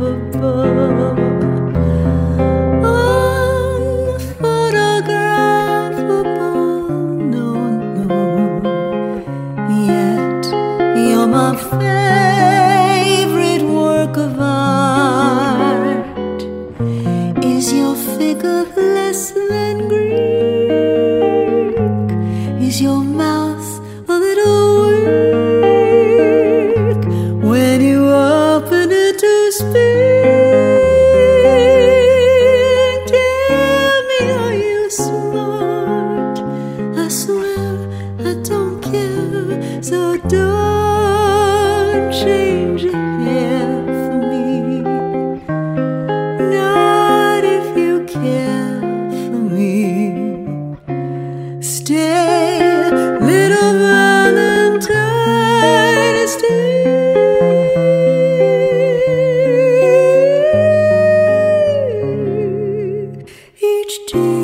[0.00, 0.73] laughable.
[42.44, 42.82] Change
[44.04, 44.80] for me.
[46.54, 48.80] Not if you care
[49.24, 49.72] for me.
[51.62, 52.90] Stay,
[53.30, 54.88] little Valentine,
[56.28, 56.64] stay.
[63.70, 64.34] Each day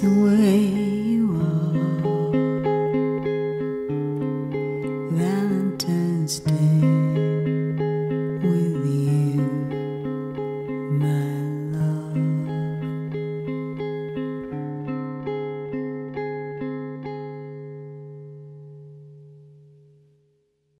[0.00, 1.99] the way you are.